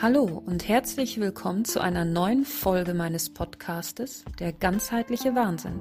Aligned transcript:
Hallo 0.00 0.40
und 0.46 0.68
herzlich 0.68 1.18
willkommen 1.18 1.64
zu 1.64 1.80
einer 1.80 2.04
neuen 2.04 2.44
Folge 2.44 2.94
meines 2.94 3.30
Podcastes 3.30 4.24
Der 4.38 4.52
ganzheitliche 4.52 5.34
Wahnsinn. 5.34 5.80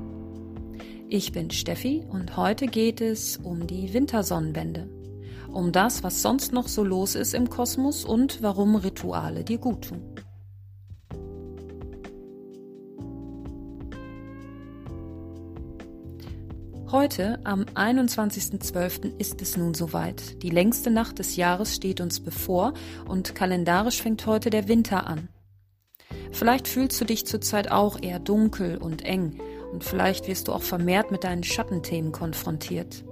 Ich 1.08 1.34
bin 1.34 1.52
Steffi 1.52 2.04
und 2.10 2.36
heute 2.36 2.66
geht 2.66 3.00
es 3.00 3.38
um 3.38 3.68
die 3.68 3.94
Wintersonnenwende, 3.94 4.90
um 5.50 5.72
das, 5.72 6.02
was 6.02 6.24
sonst 6.24 6.52
noch 6.52 6.68
so 6.68 6.84
los 6.84 7.14
ist 7.14 7.36
im 7.36 7.48
Kosmos 7.48 8.06
und 8.06 8.42
warum 8.42 8.76
Rituale 8.76 9.44
dir 9.44 9.60
gut 9.60 9.90
tun. 9.90 10.02
Heute, 16.90 17.40
am 17.44 17.64
21.12., 17.64 19.18
ist 19.18 19.42
es 19.42 19.58
nun 19.58 19.74
soweit. 19.74 20.42
Die 20.42 20.50
längste 20.50 20.90
Nacht 20.90 21.20
des 21.20 21.36
Jahres 21.36 21.76
steht 21.76 22.00
uns 22.00 22.22
bevor 22.22 22.74
und 23.06 23.36
kalendarisch 23.36 24.02
fängt 24.02 24.26
heute 24.26 24.50
der 24.50 24.70
Winter 24.70 25.06
an. 25.06 25.28
Vielleicht 26.32 26.66
fühlst 26.70 27.02
du 27.02 27.04
dich 27.04 27.26
zurzeit 27.26 27.70
auch 27.74 28.02
eher 28.02 28.20
dunkel 28.20 28.78
und 28.78 29.04
eng 29.04 29.38
und 29.74 29.84
vielleicht 29.84 30.30
wirst 30.30 30.48
du 30.48 30.54
auch 30.54 30.62
vermehrt 30.62 31.12
mit 31.12 31.26
deinen 31.26 31.44
Schattenthemen 31.44 32.14
konfrontiert. 32.14 33.04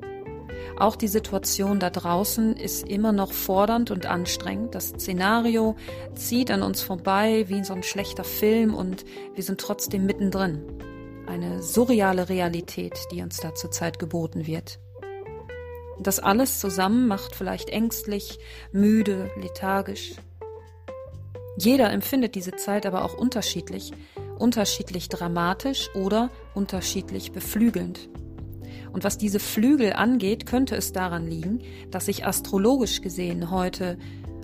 Auch 0.80 0.96
die 0.96 1.10
Situation 1.10 1.82
da 1.82 1.90
draußen 1.90 2.56
ist 2.56 2.88
immer 2.88 3.12
noch 3.12 3.34
fordernd 3.34 3.92
und 3.92 4.06
anstrengend. 4.06 4.74
Das 4.74 4.92
Szenario 4.92 5.76
zieht 6.16 6.50
an 6.50 6.62
uns 6.62 6.82
vorbei 6.82 7.44
wie 7.50 7.62
so 7.66 7.74
ein 7.74 7.84
schlechter 7.84 8.24
Film 8.24 8.74
und 8.74 9.04
wir 9.34 9.44
sind 9.44 9.60
trotzdem 9.60 10.06
mittendrin 10.06 10.64
eine 11.28 11.62
surreale 11.62 12.30
Realität, 12.30 12.98
die 13.12 13.22
uns 13.22 13.38
da 13.38 13.56
zurzeit 13.56 14.00
geboten 14.00 14.48
wird. 14.48 14.80
Das 16.00 16.20
alles 16.20 16.60
zusammen 16.60 17.08
macht 17.08 17.36
vielleicht 17.36 17.70
ängstlich, 17.70 18.40
müde, 18.72 19.32
lethargisch. 19.42 20.16
Jeder 21.58 21.92
empfindet 21.92 22.36
diese 22.36 22.56
Zeit 22.56 22.86
aber 22.86 23.06
auch 23.06 23.14
unterschiedlich, 23.14 23.94
unterschiedlich 24.38 25.08
dramatisch 25.08 25.90
oder 25.96 26.30
unterschiedlich 26.54 27.32
beflügelnd. 27.32 28.10
Und 28.92 29.04
was 29.04 29.18
diese 29.18 29.40
Flügel 29.40 29.94
angeht, 29.94 30.46
könnte 30.46 30.76
es 30.76 30.92
daran 30.92 31.28
liegen, 31.28 31.62
dass 31.92 32.06
sich 32.06 32.26
astrologisch 32.26 33.02
gesehen 33.02 33.52
heute 33.52 33.98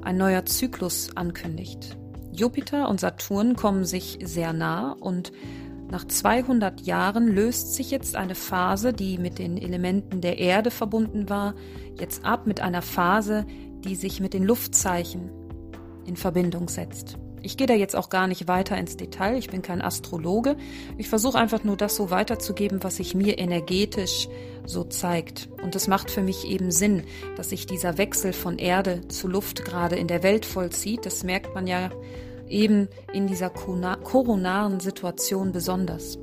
ein 0.03 0.17
neuer 0.17 0.45
Zyklus 0.45 1.15
ankündigt. 1.15 1.97
Jupiter 2.31 2.87
und 2.89 2.99
Saturn 2.99 3.55
kommen 3.55 3.85
sich 3.85 4.19
sehr 4.23 4.53
nah 4.53 4.93
und 4.93 5.31
nach 5.91 6.07
200 6.07 6.81
Jahren 6.81 7.27
löst 7.27 7.75
sich 7.75 7.91
jetzt 7.91 8.15
eine 8.15 8.33
Phase, 8.33 8.93
die 8.93 9.17
mit 9.17 9.39
den 9.39 9.57
Elementen 9.57 10.21
der 10.21 10.39
Erde 10.39 10.71
verbunden 10.71 11.29
war, 11.29 11.53
jetzt 11.99 12.23
ab 12.23 12.47
mit 12.47 12.61
einer 12.61 12.81
Phase, 12.81 13.45
die 13.83 13.95
sich 13.95 14.21
mit 14.21 14.33
den 14.33 14.43
Luftzeichen 14.43 15.29
in 16.05 16.15
Verbindung 16.15 16.69
setzt. 16.69 17.17
Ich 17.43 17.57
gehe 17.57 17.67
da 17.67 17.73
jetzt 17.73 17.97
auch 17.97 18.09
gar 18.09 18.27
nicht 18.27 18.47
weiter 18.47 18.77
ins 18.77 18.95
Detail, 18.95 19.35
ich 19.35 19.49
bin 19.49 19.61
kein 19.61 19.81
Astrologe. 19.81 20.55
Ich 20.97 21.09
versuche 21.09 21.37
einfach 21.37 21.65
nur 21.65 21.75
das 21.75 21.97
so 21.97 22.09
weiterzugeben, 22.09 22.83
was 22.83 22.95
sich 22.95 23.13
mir 23.13 23.37
energetisch 23.37 24.29
so 24.65 24.85
zeigt. 24.85 25.49
Und 25.61 25.75
es 25.75 25.87
macht 25.89 26.09
für 26.09 26.21
mich 26.21 26.47
eben 26.47 26.71
Sinn, 26.71 27.03
dass 27.35 27.49
sich 27.49 27.65
dieser 27.65 27.97
Wechsel 27.97 28.31
von 28.31 28.59
Erde 28.59 29.07
zu 29.09 29.27
Luft 29.27 29.65
gerade 29.65 29.97
in 29.97 30.07
der 30.07 30.23
Welt 30.23 30.45
vollzieht. 30.45 31.05
Das 31.05 31.25
merkt 31.25 31.53
man 31.53 31.67
ja 31.67 31.89
eben 32.51 32.87
in 33.13 33.27
dieser 33.27 33.49
koronaren 33.49 34.79
Situation 34.79 35.51
besonders. 35.51 36.19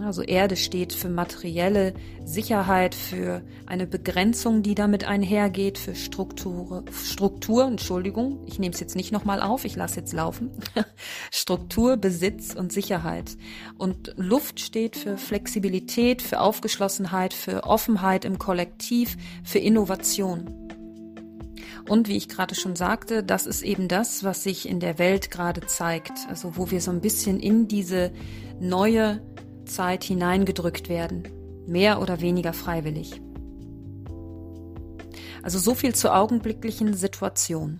Also 0.00 0.22
Erde 0.22 0.56
steht 0.56 0.92
für 0.92 1.08
materielle 1.08 1.94
Sicherheit, 2.24 2.94
für 2.94 3.42
eine 3.66 3.86
Begrenzung, 3.86 4.62
die 4.62 4.74
damit 4.74 5.04
einhergeht, 5.04 5.78
für 5.78 5.94
Struktur, 5.94 6.84
Struktur, 6.92 7.66
Entschuldigung, 7.66 8.42
ich 8.46 8.58
nehme 8.58 8.72
es 8.74 8.80
jetzt 8.80 8.96
nicht 8.96 9.12
nochmal 9.12 9.42
auf, 9.42 9.64
ich 9.64 9.76
lasse 9.76 10.00
jetzt 10.00 10.12
laufen. 10.12 10.50
Struktur, 11.30 11.96
Besitz 11.96 12.54
und 12.54 12.72
Sicherheit. 12.72 13.36
Und 13.76 14.14
Luft 14.16 14.60
steht 14.60 14.96
für 14.96 15.18
Flexibilität, 15.18 16.22
für 16.22 16.40
Aufgeschlossenheit, 16.40 17.34
für 17.34 17.64
Offenheit 17.64 18.24
im 18.24 18.38
Kollektiv, 18.38 19.16
für 19.44 19.58
Innovation. 19.58 20.71
Und 21.88 22.08
wie 22.08 22.16
ich 22.16 22.28
gerade 22.28 22.54
schon 22.54 22.76
sagte, 22.76 23.22
das 23.22 23.46
ist 23.46 23.62
eben 23.62 23.88
das, 23.88 24.24
was 24.24 24.42
sich 24.42 24.68
in 24.68 24.80
der 24.80 24.98
Welt 24.98 25.30
gerade 25.30 25.62
zeigt. 25.66 26.12
Also 26.28 26.56
wo 26.56 26.70
wir 26.70 26.80
so 26.80 26.90
ein 26.90 27.00
bisschen 27.00 27.40
in 27.40 27.68
diese 27.68 28.12
neue 28.60 29.20
Zeit 29.64 30.04
hineingedrückt 30.04 30.88
werden. 30.88 31.28
Mehr 31.66 32.00
oder 32.00 32.20
weniger 32.20 32.52
freiwillig. 32.52 33.20
Also 35.42 35.58
so 35.58 35.74
viel 35.74 35.94
zur 35.94 36.16
augenblicklichen 36.16 36.94
Situation. 36.94 37.78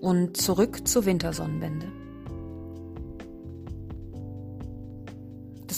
Und 0.00 0.36
zurück 0.36 0.86
zur 0.86 1.06
Wintersonnenwende. 1.06 2.01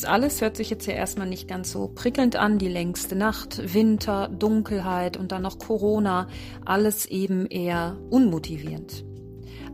Das 0.04 0.12
alles 0.12 0.42
hört 0.42 0.58
sich 0.58 0.68
jetzt 0.68 0.86
ja 0.86 0.92
erstmal 0.92 1.26
nicht 1.26 1.48
ganz 1.48 1.72
so 1.72 1.88
prickelnd 1.88 2.36
an. 2.36 2.58
Die 2.58 2.68
längste 2.68 3.16
Nacht, 3.16 3.72
Winter, 3.72 4.28
Dunkelheit 4.28 5.16
und 5.16 5.32
dann 5.32 5.40
noch 5.40 5.58
Corona. 5.58 6.28
Alles 6.62 7.06
eben 7.06 7.46
eher 7.46 7.96
unmotivierend. 8.10 9.02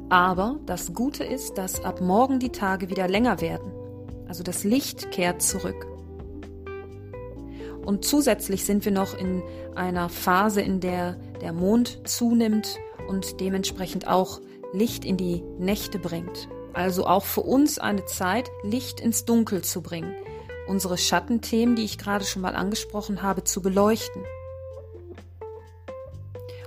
Aber 0.09 0.61
das 0.67 0.95
Gute 0.95 1.25
ist, 1.25 1.59
dass 1.59 1.85
ab 1.85 2.01
morgen 2.01 2.39
die 2.39 2.51
Tage 2.51 2.91
wieder 2.91 3.09
länger 3.09 3.41
werden. 3.41 3.73
Also 4.29 4.45
das 4.45 4.63
Licht 4.63 5.11
kehrt 5.11 5.43
zurück. 5.43 5.85
Und 7.85 8.05
zusätzlich 8.05 8.65
sind 8.65 8.85
wir 8.85 8.93
noch 8.93 9.19
in 9.19 9.43
einer 9.75 10.09
Phase, 10.09 10.61
in 10.61 10.79
der 10.79 11.15
der 11.41 11.53
Mond 11.53 12.03
zunimmt 12.09 12.79
und 13.09 13.41
dementsprechend 13.41 14.07
auch 14.07 14.41
Licht 14.73 15.05
in 15.05 15.17
die 15.17 15.43
Nächte 15.59 15.99
bringt. 15.99 16.49
Also 16.73 17.07
auch 17.07 17.25
für 17.25 17.43
uns 17.43 17.79
eine 17.79 18.05
Zeit, 18.07 18.51
Licht 18.63 19.01
ins 19.01 19.25
Dunkel 19.25 19.63
zu 19.63 19.83
bringen, 19.83 20.15
unsere 20.69 20.99
Schattenthemen, 20.99 21.75
die 21.77 21.85
ich 21.85 21.99
gerade 21.99 22.25
schon 22.25 22.43
mal 22.43 22.55
angesprochen 22.55 23.23
habe, 23.23 23.45
zu 23.45 23.61
beleuchten. 23.61 24.23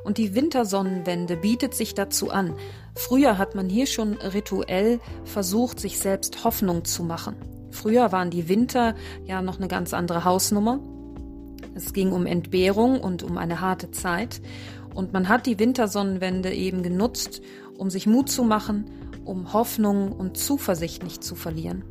Und 0.04 0.18
die 0.18 0.36
Wintersonnenwende 0.36 1.38
bietet 1.38 1.74
sich 1.74 1.96
dazu 1.96 2.30
an. 2.30 2.56
Früher 2.94 3.38
hat 3.38 3.56
man 3.56 3.70
hier 3.70 3.88
schon 3.88 4.16
rituell 4.16 5.00
versucht, 5.24 5.80
sich 5.80 5.98
selbst 6.00 6.44
Hoffnung 6.44 6.84
zu 6.84 7.04
machen. 7.04 7.36
Früher 7.72 8.12
waren 8.12 8.30
die 8.30 8.50
Winter 8.50 8.96
ja 9.26 9.42
noch 9.42 9.58
eine 9.58 9.70
ganz 9.70 9.94
andere 9.94 10.26
Hausnummer. 10.26 10.80
Es 11.74 11.94
ging 11.94 12.12
um 12.12 12.26
Entbehrung 12.26 13.00
und 13.00 13.24
um 13.24 13.38
eine 13.38 13.62
harte 13.62 13.92
Zeit. 13.92 14.42
Und 14.94 15.14
man 15.14 15.30
hat 15.30 15.46
die 15.46 15.58
Wintersonnenwende 15.58 16.54
eben 16.54 16.84
genutzt, 16.84 17.42
um 17.78 17.90
sich 17.90 18.06
Mut 18.06 18.30
zu 18.30 18.44
machen 18.44 18.86
um 19.26 19.54
Hoffnung 19.54 20.12
und 20.12 20.38
Zuversicht 20.38 21.04
nicht 21.04 21.24
zu 21.24 21.36
verlieren. 21.36 21.84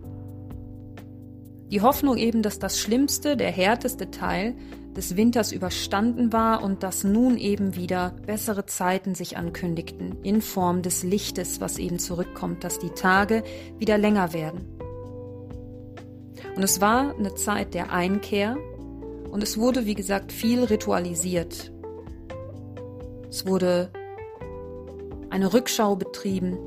Die 1.70 1.81
Hoffnung 1.81 2.19
eben, 2.19 2.43
dass 2.43 2.59
das 2.59 2.78
schlimmste, 2.78 3.37
der 3.37 3.50
härteste 3.50 4.10
Teil 4.10 4.54
des 4.94 5.16
Winters 5.16 5.53
überstanden 5.53 6.32
war 6.32 6.62
und 6.62 6.82
dass 6.82 7.03
nun 7.03 7.38
eben 7.38 7.76
wieder 7.76 8.15
bessere 8.26 8.66
Zeiten 8.66 9.15
sich 9.15 9.38
ankündigten 9.38 10.16
in 10.22 10.42
Form 10.42 10.82
des 10.82 11.03
Lichtes, 11.03 11.60
was 11.62 11.78
eben 11.78 11.98
zurückkommt, 11.98 12.62
dass 12.62 12.78
die 12.78 12.91
Tage 12.91 13.42
wieder 13.78 13.97
länger 13.97 14.34
werden. 14.34 14.66
Und 16.54 16.62
es 16.62 16.82
war 16.82 17.16
eine 17.16 17.34
Zeit 17.34 17.72
der 17.72 17.91
Einkehr 17.91 18.59
und 19.31 19.42
es 19.42 19.56
wurde, 19.56 19.87
wie 19.87 19.94
gesagt, 19.94 20.31
viel 20.31 20.65
ritualisiert. 20.65 21.72
Es 23.31 23.47
wurde 23.47 23.91
eine 25.31 25.54
Rückschau 25.54 25.97
betrieben, 25.97 26.59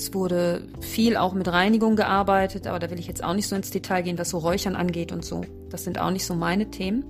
es 0.00 0.14
wurde 0.14 0.66
viel 0.80 1.18
auch 1.18 1.34
mit 1.34 1.46
Reinigung 1.46 1.94
gearbeitet, 1.94 2.66
aber 2.66 2.78
da 2.78 2.90
will 2.90 2.98
ich 2.98 3.06
jetzt 3.06 3.22
auch 3.22 3.34
nicht 3.34 3.46
so 3.46 3.54
ins 3.54 3.70
Detail 3.70 4.00
gehen, 4.00 4.18
was 4.18 4.30
so 4.30 4.38
Räuchern 4.38 4.74
angeht 4.74 5.12
und 5.12 5.24
so. 5.24 5.42
Das 5.68 5.84
sind 5.84 6.00
auch 6.00 6.10
nicht 6.10 6.24
so 6.24 6.34
meine 6.34 6.70
Themen. 6.70 7.04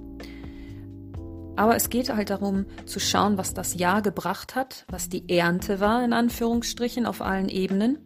Aber 1.54 1.76
es 1.76 1.88
geht 1.88 2.12
halt 2.12 2.30
darum 2.30 2.66
zu 2.86 2.98
schauen, 2.98 3.38
was 3.38 3.54
das 3.54 3.74
Jahr 3.74 4.02
gebracht 4.02 4.56
hat, 4.56 4.86
was 4.88 5.08
die 5.08 5.28
Ernte 5.28 5.78
war, 5.78 6.02
in 6.04 6.12
Anführungsstrichen, 6.12 7.06
auf 7.06 7.22
allen 7.22 7.48
Ebenen, 7.48 7.98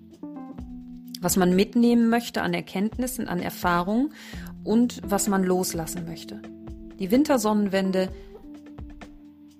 was 1.20 1.36
man 1.36 1.56
mitnehmen 1.56 2.10
möchte 2.10 2.42
an 2.42 2.52
Erkenntnissen, 2.52 3.26
an 3.26 3.40
Erfahrungen 3.40 4.12
und 4.64 5.00
was 5.02 5.28
man 5.28 5.44
loslassen 5.44 6.04
möchte. 6.04 6.42
Die 6.98 7.10
Wintersonnenwende 7.10 8.10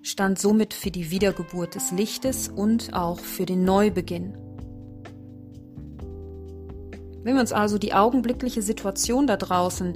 stand 0.03 0.37
somit 0.37 0.75
für 0.75 0.91
die 0.91 1.09
Wiedergeburt 1.09 1.73
des 1.73 1.91
Lichtes 1.91 2.47
und 2.47 2.93
auch 2.93 3.17
für 3.19 3.47
den 3.47 3.63
Neubeginn. 3.63 4.44
Wenn 7.25 7.33
wir 7.33 7.41
uns 7.41 7.53
also 7.53 7.79
die 7.79 7.95
augenblickliche 7.95 8.61
Situation 8.61 9.25
da 9.25 9.35
draußen, 9.35 9.95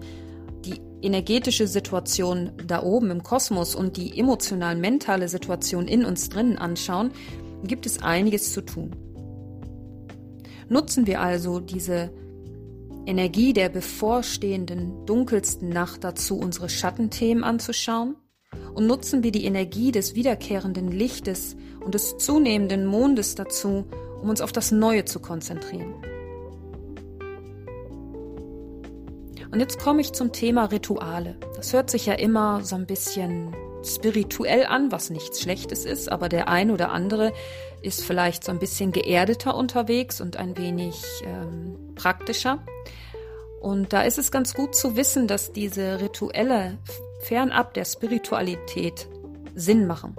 die 0.66 0.82
energetische 1.04 1.68
Situation 1.68 2.54
da 2.66 2.82
oben 2.82 3.12
im 3.12 3.22
Kosmos 3.22 3.76
und 3.76 3.98
die 3.98 4.18
emotional-mentale 4.18 5.30
Situation 5.30 5.88
in 5.88 6.06
uns 6.06 6.30
drinnen 6.30 6.58
anschauen, 6.58 7.12
gibt 7.64 7.86
es 7.86 8.02
einiges 8.02 8.52
zu 8.52 8.62
tun. 8.62 8.96
Nutzen 10.70 11.06
wir 11.06 11.22
also 11.22 11.60
diese 11.60 12.12
Energie 13.06 13.54
der 13.54 13.70
bevorstehenden 13.70 15.06
dunkelsten 15.06 15.70
Nacht 15.70 16.04
dazu, 16.04 16.40
unsere 16.40 16.68
Schattenthemen 16.68 17.44
anzuschauen 17.44 18.16
und 18.74 18.88
nutzen 18.88 19.22
wir 19.22 19.32
die 19.32 19.46
Energie 19.46 19.92
des 19.92 20.16
wiederkehrenden 20.16 20.92
Lichtes 20.92 21.56
und 21.86 21.94
des 21.94 22.18
zunehmenden 22.18 22.88
Mondes 22.88 23.36
dazu, 23.36 23.86
um 24.20 24.30
uns 24.30 24.42
auf 24.42 24.52
das 24.52 24.72
Neue 24.72 25.06
zu 25.06 25.20
konzentrieren. 25.20 25.94
Und 29.52 29.60
jetzt 29.60 29.80
komme 29.80 30.02
ich 30.02 30.14
zum 30.14 30.32
Thema 30.32 30.66
Rituale. 30.66 31.36
Das 31.56 31.74
hört 31.74 31.90
sich 31.90 32.06
ja 32.06 32.14
immer 32.14 32.64
so 32.64 32.76
ein 32.76 32.86
bisschen 32.86 33.56
spirituell 33.84 34.66
an, 34.66 34.92
was 34.92 35.10
nichts 35.10 35.42
Schlechtes 35.42 35.86
ist, 35.86 36.12
aber 36.12 36.30
der 36.30 36.50
ein 36.50 36.70
oder 36.70 36.92
andere 36.92 37.34
ist 37.82 38.04
vielleicht 38.04 38.44
so 38.44 38.52
ein 38.52 38.60
bisschen 38.60 38.92
geerdeter 38.92 39.56
unterwegs 39.56 40.22
und 40.22 40.38
ein 40.38 40.58
wenig 40.58 40.96
ähm, 41.24 41.96
praktischer. 41.96 42.64
Und 43.60 43.94
da 43.94 44.04
ist 44.04 44.18
es 44.18 44.32
ganz 44.32 44.54
gut 44.54 44.76
zu 44.76 44.96
wissen, 44.96 45.28
dass 45.28 45.52
diese 45.52 46.00
Rituelle 46.00 46.78
fernab 47.22 47.74
der 47.74 47.86
Spiritualität 47.86 49.08
Sinn 49.56 49.88
machen. 49.88 50.16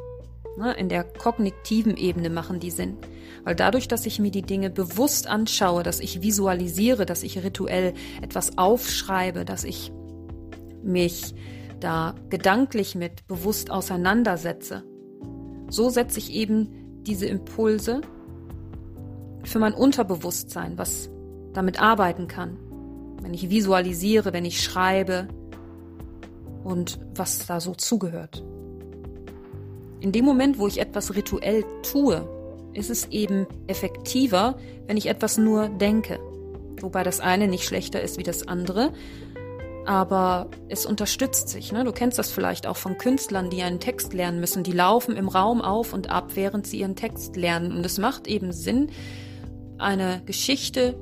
Ne, 0.57 0.75
in 0.75 0.89
der 0.89 1.05
kognitiven 1.05 1.97
Ebene 1.97 2.29
machen 2.29 2.61
die 2.61 2.71
Sinn. 2.71 2.99
Weil 3.51 3.57
dadurch, 3.57 3.89
dass 3.89 4.07
ich 4.07 4.21
mir 4.21 4.31
die 4.31 4.43
Dinge 4.43 4.71
bewusst 4.71 5.27
anschaue, 5.27 5.83
dass 5.83 5.99
ich 5.99 6.23
visualisiere, 6.23 7.05
dass 7.05 7.25
ich 7.25 7.43
rituell 7.43 7.95
etwas 8.23 8.57
aufschreibe, 8.59 9.45
dass 9.45 9.65
ich 9.65 9.91
mich 10.85 11.35
da 11.81 12.15
gedanklich 12.29 12.95
mit 12.95 13.27
bewusst 13.27 13.73
auseinandersetze, 13.73 14.85
so 15.69 15.91
setze 15.91 16.21
ich 16.21 16.33
eben 16.33 17.03
diese 17.03 17.27
Impulse 17.27 18.03
für 19.43 19.59
mein 19.59 19.75
Unterbewusstsein, 19.75 20.79
was 20.79 21.11
damit 21.53 21.83
arbeiten 21.83 22.29
kann. 22.29 22.57
Wenn 23.21 23.35
ich 23.35 23.51
visualisiere, 23.51 24.33
wenn 24.33 24.45
ich 24.45 24.63
schreibe 24.63 25.27
und 26.63 27.01
was 27.17 27.47
da 27.49 27.61
so 27.61 27.75
zugehört. 27.75 28.45
In 29.99 30.13
dem 30.13 30.25
Moment, 30.25 30.61
wo 30.61 30.69
ich 30.69 30.79
etwas 30.79 31.17
rituell 31.17 31.65
tue, 31.83 32.29
ist 32.75 32.91
es 32.91 33.07
eben 33.09 33.47
effektiver, 33.67 34.57
wenn 34.87 34.97
ich 34.97 35.07
etwas 35.07 35.39
nur 35.39 35.69
denke. 35.69 36.19
Wobei 36.81 37.03
das 37.03 37.21
eine 37.21 37.49
nicht 37.49 37.65
schlechter 37.65 38.01
ist 38.01 38.19
wie 38.19 38.23
das 38.23 38.49
andere, 38.49 38.93
aber 39.87 40.49
es 40.69 40.87
unterstützt 40.87 41.49
sich. 41.49 41.73
Ne? 41.73 41.85
Du 41.85 41.93
kennst 41.93 42.19
das 42.19 42.31
vielleicht 42.31 42.67
auch 42.67 42.77
von 42.77 42.99
Künstlern, 42.99 43.51
die 43.51 43.63
einen 43.63 43.81
Text 43.81 44.13
lernen 44.13 44.41
müssen. 44.41 44.63
Die 44.63 44.73
laufen 44.73 45.17
im 45.17 45.29
Raum 45.29 45.61
auf 45.61 45.93
und 45.93 46.11
ab, 46.11 46.33
während 46.35 46.67
sie 46.67 46.81
ihren 46.81 46.97
Text 46.97 47.37
lernen. 47.37 47.73
Und 47.73 47.85
es 47.85 47.99
macht 47.99 48.27
eben 48.27 48.53
Sinn, 48.53 48.91
eine 49.79 50.23
Geschichte, 50.27 50.99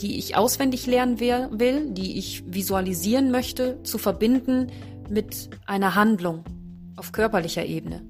die 0.00 0.18
ich 0.18 0.36
auswendig 0.36 0.86
lernen 0.86 1.20
will, 1.20 1.90
die 1.90 2.18
ich 2.18 2.42
visualisieren 2.46 3.30
möchte, 3.30 3.82
zu 3.82 3.98
verbinden 3.98 4.68
mit 5.08 5.50
einer 5.66 5.94
Handlung 5.94 6.44
auf 6.96 7.12
körperlicher 7.12 7.64
Ebene. 7.64 8.02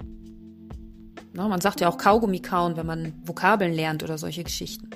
Na, 1.32 1.49
man 1.49 1.61
sagt 1.61 1.81
ja 1.81 1.88
auch 1.88 1.96
Kaugummi 1.96 2.40
kauen, 2.40 2.76
wenn 2.76 2.87
man 2.87 3.14
Vokabeln 3.25 3.73
lernt 3.73 4.02
oder 4.02 4.19
solche 4.19 4.44
Geschichten. 4.44 4.90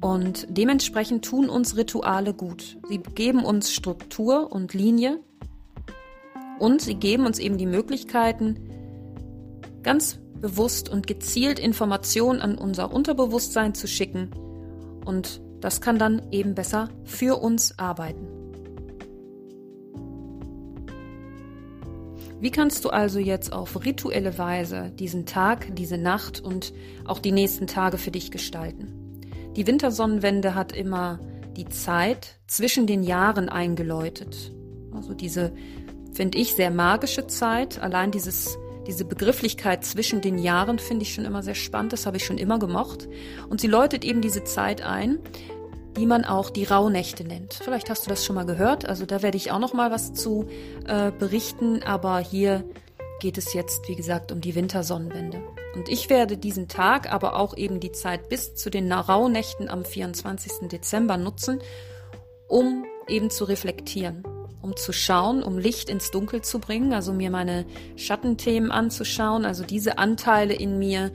Und 0.00 0.46
dementsprechend 0.48 1.24
tun 1.24 1.48
uns 1.48 1.76
Rituale 1.76 2.32
gut. 2.32 2.78
Sie 2.88 2.98
geben 2.98 3.44
uns 3.44 3.72
Struktur 3.72 4.52
und 4.52 4.72
Linie 4.72 5.18
und 6.60 6.80
sie 6.80 6.94
geben 6.94 7.26
uns 7.26 7.40
eben 7.40 7.58
die 7.58 7.66
Möglichkeiten, 7.66 8.58
ganz 9.82 10.20
bewusst 10.40 10.88
und 10.88 11.08
gezielt 11.08 11.58
Informationen 11.58 12.40
an 12.40 12.56
unser 12.56 12.92
Unterbewusstsein 12.92 13.74
zu 13.74 13.88
schicken 13.88 14.30
und 15.04 15.40
das 15.60 15.80
kann 15.80 15.98
dann 15.98 16.30
eben 16.30 16.54
besser 16.54 16.88
für 17.04 17.42
uns 17.42 17.76
arbeiten. 17.78 18.27
Wie 22.40 22.50
kannst 22.50 22.84
du 22.84 22.90
also 22.90 23.18
jetzt 23.18 23.52
auf 23.52 23.84
rituelle 23.84 24.38
Weise 24.38 24.92
diesen 24.94 25.26
Tag, 25.26 25.74
diese 25.74 25.98
Nacht 25.98 26.40
und 26.40 26.72
auch 27.04 27.18
die 27.18 27.32
nächsten 27.32 27.66
Tage 27.66 27.98
für 27.98 28.12
dich 28.12 28.30
gestalten? 28.30 29.22
Die 29.56 29.66
Wintersonnenwende 29.66 30.54
hat 30.54 30.72
immer 30.72 31.18
die 31.56 31.68
Zeit 31.68 32.38
zwischen 32.46 32.86
den 32.86 33.02
Jahren 33.02 33.48
eingeläutet. 33.48 34.52
Also 34.94 35.14
diese, 35.14 35.52
finde 36.12 36.38
ich, 36.38 36.54
sehr 36.54 36.70
magische 36.70 37.26
Zeit. 37.26 37.80
Allein 37.80 38.12
dieses, 38.12 38.56
diese 38.86 39.04
Begrifflichkeit 39.04 39.84
zwischen 39.84 40.20
den 40.20 40.38
Jahren 40.38 40.78
finde 40.78 41.02
ich 41.02 41.14
schon 41.14 41.24
immer 41.24 41.42
sehr 41.42 41.56
spannend. 41.56 41.92
Das 41.92 42.06
habe 42.06 42.18
ich 42.18 42.24
schon 42.24 42.38
immer 42.38 42.60
gemocht. 42.60 43.08
Und 43.48 43.60
sie 43.60 43.66
läutet 43.66 44.04
eben 44.04 44.20
diese 44.20 44.44
Zeit 44.44 44.82
ein, 44.82 45.18
die 45.98 46.06
man 46.06 46.24
auch 46.24 46.50
die 46.50 46.62
Rauhnächte 46.62 47.24
nennt. 47.24 47.54
Vielleicht 47.54 47.90
hast 47.90 48.06
du 48.06 48.10
das 48.10 48.24
schon 48.24 48.36
mal 48.36 48.46
gehört. 48.46 48.88
Also 48.88 49.04
da 49.04 49.20
werde 49.20 49.36
ich 49.36 49.50
auch 49.50 49.58
noch 49.58 49.72
mal 49.72 49.90
was 49.90 50.12
zu 50.12 50.46
äh, 50.86 51.10
berichten. 51.10 51.82
Aber 51.82 52.20
hier 52.20 52.64
geht 53.20 53.36
es 53.36 53.52
jetzt, 53.52 53.88
wie 53.88 53.96
gesagt, 53.96 54.30
um 54.30 54.40
die 54.40 54.54
Wintersonnenwende. 54.54 55.42
Und 55.74 55.88
ich 55.88 56.08
werde 56.08 56.36
diesen 56.36 56.68
Tag, 56.68 57.12
aber 57.12 57.34
auch 57.34 57.56
eben 57.56 57.80
die 57.80 57.90
Zeit 57.90 58.28
bis 58.28 58.54
zu 58.54 58.70
den 58.70 58.92
Rauhnächten 58.92 59.68
am 59.68 59.84
24. 59.84 60.68
Dezember 60.68 61.16
nutzen, 61.16 61.58
um 62.46 62.84
eben 63.08 63.30
zu 63.30 63.44
reflektieren, 63.44 64.22
um 64.62 64.76
zu 64.76 64.92
schauen, 64.92 65.42
um 65.42 65.58
Licht 65.58 65.90
ins 65.90 66.12
Dunkel 66.12 66.42
zu 66.42 66.60
bringen, 66.60 66.92
also 66.92 67.12
mir 67.12 67.30
meine 67.30 67.66
Schattenthemen 67.96 68.70
anzuschauen, 68.70 69.44
also 69.44 69.64
diese 69.64 69.98
Anteile 69.98 70.54
in 70.54 70.78
mir, 70.78 71.10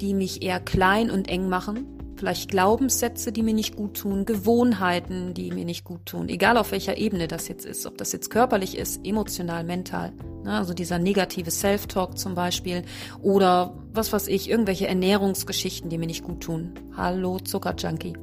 die 0.00 0.12
mich 0.12 0.42
eher 0.42 0.60
klein 0.60 1.10
und 1.10 1.30
eng 1.30 1.48
machen, 1.48 1.95
vielleicht 2.16 2.50
Glaubenssätze, 2.50 3.32
die 3.32 3.42
mir 3.42 3.54
nicht 3.54 3.76
gut 3.76 3.98
tun, 3.98 4.24
Gewohnheiten, 4.24 5.34
die 5.34 5.50
mir 5.50 5.64
nicht 5.64 5.84
gut 5.84 6.06
tun, 6.06 6.28
egal 6.28 6.56
auf 6.56 6.72
welcher 6.72 6.96
Ebene 6.96 7.28
das 7.28 7.48
jetzt 7.48 7.66
ist, 7.66 7.86
ob 7.86 7.98
das 7.98 8.12
jetzt 8.12 8.30
körperlich 8.30 8.76
ist, 8.76 9.06
emotional, 9.06 9.64
mental, 9.64 10.12
ne, 10.44 10.52
also 10.52 10.74
dieser 10.74 10.98
negative 10.98 11.50
Self-Talk 11.50 12.18
zum 12.18 12.34
Beispiel. 12.34 12.82
Oder 13.22 13.74
was 13.92 14.12
weiß 14.12 14.28
ich, 14.28 14.48
irgendwelche 14.48 14.86
Ernährungsgeschichten, 14.86 15.90
die 15.90 15.98
mir 15.98 16.06
nicht 16.06 16.24
gut 16.24 16.42
tun. 16.42 16.74
Hallo 16.96 17.38
Zuckerjunkie. 17.38 18.14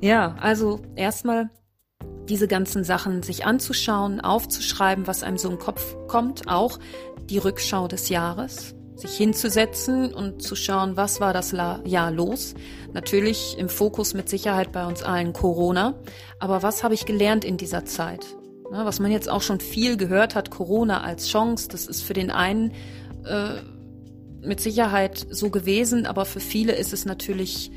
Ja, 0.00 0.34
also 0.40 0.80
erstmal 0.96 1.50
diese 2.28 2.48
ganzen 2.48 2.84
Sachen 2.84 3.22
sich 3.22 3.44
anzuschauen, 3.44 4.20
aufzuschreiben, 4.20 5.06
was 5.06 5.22
einem 5.22 5.38
so 5.38 5.50
im 5.50 5.58
Kopf 5.58 5.96
kommt, 6.08 6.48
auch 6.48 6.78
die 7.28 7.38
Rückschau 7.38 7.88
des 7.88 8.08
Jahres, 8.08 8.74
sich 9.02 9.16
hinzusetzen 9.16 10.14
und 10.14 10.42
zu 10.42 10.56
schauen, 10.56 10.96
was 10.96 11.20
war 11.20 11.32
das 11.32 11.52
Jahr 11.52 12.10
los. 12.10 12.54
Natürlich 12.92 13.58
im 13.58 13.68
Fokus 13.68 14.14
mit 14.14 14.28
Sicherheit 14.28 14.72
bei 14.72 14.86
uns 14.86 15.02
allen 15.02 15.32
Corona. 15.32 15.94
Aber 16.38 16.62
was 16.62 16.82
habe 16.82 16.94
ich 16.94 17.04
gelernt 17.04 17.44
in 17.44 17.56
dieser 17.56 17.84
Zeit? 17.84 18.24
was 18.74 19.00
man 19.00 19.12
jetzt 19.12 19.28
auch 19.28 19.42
schon 19.42 19.60
viel 19.60 19.98
gehört 19.98 20.34
hat, 20.34 20.50
Corona 20.50 21.02
als 21.02 21.28
Chance, 21.28 21.68
das 21.68 21.86
ist 21.86 22.00
für 22.00 22.14
den 22.14 22.30
einen 22.30 22.70
äh, 23.26 23.60
mit 24.40 24.60
Sicherheit 24.60 25.26
so 25.28 25.50
gewesen, 25.50 26.06
aber 26.06 26.24
für 26.24 26.40
viele 26.40 26.72
ist 26.72 26.94
es 26.94 27.04
natürlich 27.04 27.70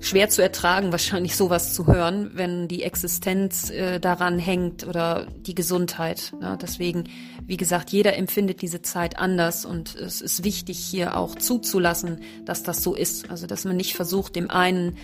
schwer 0.00 0.28
zu 0.28 0.42
ertragen, 0.42 0.92
wahrscheinlich 0.92 1.36
sowas 1.36 1.74
zu 1.74 1.86
hören, 1.86 2.30
wenn 2.34 2.68
die 2.68 2.82
Existenz 2.82 3.70
äh, 3.70 4.00
daran 4.00 4.38
hängt 4.38 4.86
oder 4.86 5.26
die 5.36 5.54
Gesundheit. 5.54 6.32
Ne? 6.40 6.58
Deswegen, 6.60 7.04
wie 7.46 7.56
gesagt, 7.56 7.90
jeder 7.90 8.16
empfindet 8.16 8.62
diese 8.62 8.82
Zeit 8.82 9.18
anders 9.18 9.64
und 9.64 9.94
es 9.94 10.20
ist 10.20 10.44
wichtig, 10.44 10.78
hier 10.78 11.16
auch 11.16 11.36
zuzulassen, 11.36 12.20
dass 12.44 12.62
das 12.62 12.82
so 12.82 12.94
ist. 12.94 13.30
Also, 13.30 13.46
dass 13.46 13.64
man 13.64 13.76
nicht 13.76 13.94
versucht, 13.94 14.36
dem 14.36 14.50
einen 14.50 14.96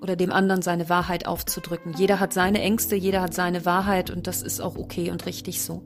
oder 0.00 0.16
dem 0.16 0.32
anderen 0.32 0.62
seine 0.62 0.88
Wahrheit 0.88 1.26
aufzudrücken. 1.26 1.94
Jeder 1.96 2.18
hat 2.18 2.32
seine 2.32 2.60
Ängste, 2.60 2.96
jeder 2.96 3.22
hat 3.22 3.34
seine 3.34 3.64
Wahrheit 3.64 4.10
und 4.10 4.26
das 4.26 4.42
ist 4.42 4.60
auch 4.60 4.76
okay 4.76 5.10
und 5.10 5.26
richtig 5.26 5.62
so. 5.62 5.82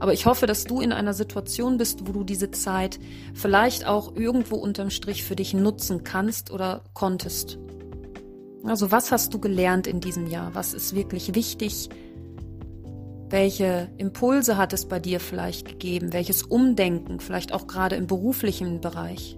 Aber 0.00 0.12
ich 0.12 0.26
hoffe, 0.26 0.46
dass 0.46 0.64
du 0.64 0.80
in 0.80 0.92
einer 0.92 1.12
Situation 1.12 1.76
bist, 1.76 2.06
wo 2.06 2.12
du 2.12 2.24
diese 2.24 2.50
Zeit 2.52 3.00
vielleicht 3.34 3.86
auch 3.86 4.14
irgendwo 4.14 4.56
unterm 4.56 4.90
Strich 4.90 5.24
für 5.24 5.34
dich 5.34 5.54
nutzen 5.54 6.04
kannst 6.04 6.50
oder 6.52 6.84
konntest. 6.94 7.58
Also 8.64 8.90
was 8.90 9.12
hast 9.12 9.32
du 9.34 9.38
gelernt 9.38 9.86
in 9.86 10.00
diesem 10.00 10.26
Jahr? 10.26 10.54
Was 10.54 10.74
ist 10.74 10.94
wirklich 10.94 11.34
wichtig? 11.34 11.88
Welche 13.30 13.90
Impulse 13.98 14.56
hat 14.56 14.72
es 14.72 14.86
bei 14.86 14.98
dir 14.98 15.20
vielleicht 15.20 15.66
gegeben? 15.66 16.12
Welches 16.12 16.42
Umdenken, 16.42 17.20
vielleicht 17.20 17.52
auch 17.52 17.66
gerade 17.66 17.96
im 17.96 18.06
beruflichen 18.06 18.80
Bereich? 18.80 19.36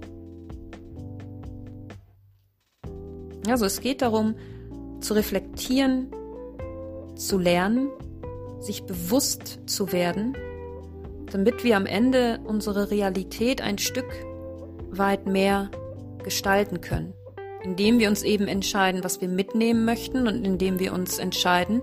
Also 3.49 3.67
es 3.67 3.81
geht 3.81 4.01
darum, 4.01 4.37
zu 5.01 5.15
reflektieren, 5.15 6.09
zu 7.17 7.39
lernen, 7.39 7.89
sich 8.61 8.85
bewusst 8.85 9.61
zu 9.67 9.93
werden, 9.93 10.37
damit 11.33 11.65
wir 11.65 11.77
am 11.77 11.87
Ende 11.87 12.41
unsere 12.45 12.91
Realität 12.91 13.61
ein 13.61 13.79
Stück 13.79 14.11
weit 14.91 15.27
mehr 15.27 15.71
gestalten 16.23 16.81
können 16.81 17.15
indem 17.63 17.99
wir 17.99 18.09
uns 18.09 18.23
eben 18.23 18.49
entscheiden, 18.49 19.05
was 19.05 19.21
wir 19.21 19.29
mitnehmen 19.29 19.85
möchten 19.85 20.27
und 20.27 20.45
indem 20.45 20.79
wir 20.79 20.93
uns 20.93 21.19
entscheiden, 21.19 21.83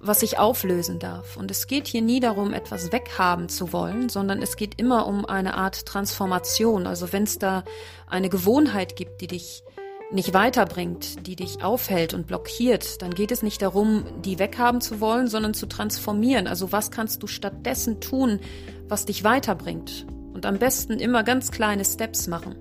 was 0.00 0.20
sich 0.20 0.38
auflösen 0.38 0.98
darf. 0.98 1.36
Und 1.36 1.50
es 1.50 1.66
geht 1.66 1.86
hier 1.86 2.00
nie 2.00 2.20
darum, 2.20 2.54
etwas 2.54 2.90
weghaben 2.90 3.48
zu 3.48 3.72
wollen, 3.72 4.08
sondern 4.08 4.40
es 4.40 4.56
geht 4.56 4.80
immer 4.80 5.06
um 5.06 5.26
eine 5.26 5.54
Art 5.54 5.84
Transformation. 5.84 6.86
Also 6.86 7.12
wenn 7.12 7.24
es 7.24 7.38
da 7.38 7.64
eine 8.06 8.30
Gewohnheit 8.30 8.96
gibt, 8.96 9.20
die 9.20 9.26
dich 9.26 9.62
nicht 10.10 10.34
weiterbringt, 10.34 11.26
die 11.26 11.36
dich 11.36 11.62
aufhält 11.62 12.14
und 12.14 12.26
blockiert, 12.26 13.00
dann 13.02 13.14
geht 13.14 13.30
es 13.30 13.42
nicht 13.42 13.62
darum, 13.62 14.04
die 14.24 14.38
weghaben 14.38 14.80
zu 14.80 15.00
wollen, 15.00 15.28
sondern 15.28 15.54
zu 15.54 15.66
transformieren. 15.66 16.46
Also 16.46 16.72
was 16.72 16.90
kannst 16.90 17.22
du 17.22 17.26
stattdessen 17.26 18.00
tun, 18.00 18.40
was 18.88 19.04
dich 19.04 19.22
weiterbringt? 19.22 20.06
Und 20.32 20.46
am 20.46 20.58
besten 20.58 20.94
immer 20.94 21.22
ganz 21.22 21.50
kleine 21.52 21.84
Steps 21.84 22.26
machen, 22.26 22.56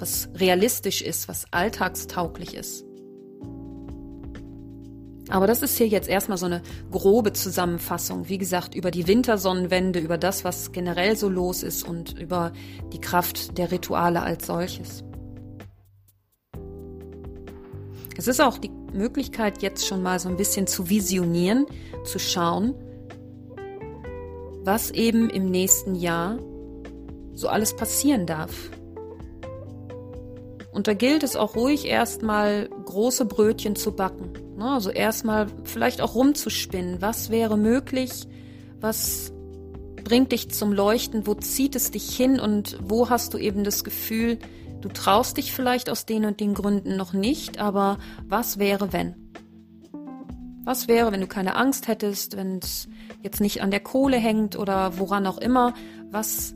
was 0.00 0.28
realistisch 0.34 1.02
ist, 1.02 1.28
was 1.28 1.46
alltagstauglich 1.50 2.54
ist. 2.54 2.84
Aber 5.30 5.46
das 5.46 5.62
ist 5.62 5.76
hier 5.78 5.86
jetzt 5.86 6.08
erstmal 6.08 6.38
so 6.38 6.46
eine 6.46 6.60
grobe 6.90 7.32
Zusammenfassung, 7.32 8.28
wie 8.28 8.38
gesagt, 8.38 8.74
über 8.74 8.90
die 8.90 9.06
Wintersonnenwende, 9.06 10.00
über 10.00 10.18
das, 10.18 10.44
was 10.44 10.72
generell 10.72 11.16
so 11.16 11.28
los 11.28 11.62
ist 11.62 11.86
und 11.88 12.18
über 12.18 12.52
die 12.92 13.00
Kraft 13.00 13.56
der 13.56 13.70
Rituale 13.70 14.22
als 14.22 14.46
solches. 14.46 15.04
Es 18.16 18.26
ist 18.26 18.40
auch 18.40 18.58
die 18.58 18.72
Möglichkeit, 18.92 19.62
jetzt 19.62 19.86
schon 19.86 20.02
mal 20.02 20.18
so 20.18 20.28
ein 20.28 20.36
bisschen 20.36 20.66
zu 20.66 20.90
visionieren, 20.90 21.64
zu 22.04 22.18
schauen, 22.18 22.74
was 24.62 24.90
eben 24.90 25.30
im 25.30 25.50
nächsten 25.50 25.94
Jahr 25.94 26.38
so 27.32 27.48
alles 27.48 27.74
passieren 27.76 28.26
darf. 28.26 28.70
Und 30.80 30.88
da 30.88 30.94
gilt 30.94 31.22
es 31.22 31.36
auch 31.36 31.56
ruhig 31.56 31.84
erstmal 31.84 32.70
große 32.86 33.26
Brötchen 33.26 33.76
zu 33.76 33.92
backen. 33.92 34.32
Ne? 34.56 34.64
Also 34.64 34.88
erstmal 34.88 35.46
vielleicht 35.64 36.00
auch 36.00 36.14
rumzuspinnen. 36.14 37.02
Was 37.02 37.28
wäre 37.28 37.58
möglich? 37.58 38.26
Was 38.80 39.30
bringt 40.02 40.32
dich 40.32 40.50
zum 40.50 40.72
Leuchten? 40.72 41.26
Wo 41.26 41.34
zieht 41.34 41.76
es 41.76 41.90
dich 41.90 42.16
hin? 42.16 42.40
Und 42.40 42.78
wo 42.82 43.10
hast 43.10 43.34
du 43.34 43.38
eben 43.38 43.62
das 43.62 43.84
Gefühl, 43.84 44.38
Du 44.80 44.88
traust 44.88 45.36
dich 45.36 45.52
vielleicht 45.52 45.90
aus 45.90 46.06
den 46.06 46.24
und 46.24 46.40
den 46.40 46.54
Gründen 46.54 46.96
noch 46.96 47.12
nicht, 47.12 47.58
aber 47.58 47.98
was 48.26 48.58
wäre, 48.58 48.94
wenn? 48.94 49.14
Was 50.64 50.88
wäre, 50.88 51.12
wenn 51.12 51.20
du 51.20 51.26
keine 51.26 51.54
Angst 51.54 51.86
hättest, 51.86 52.34
wenn 52.34 52.60
es 52.62 52.88
jetzt 53.22 53.42
nicht 53.42 53.62
an 53.62 53.70
der 53.70 53.80
Kohle 53.80 54.16
hängt 54.16 54.58
oder 54.58 54.98
woran 54.98 55.26
auch 55.26 55.36
immer? 55.36 55.74
Was 56.10 56.54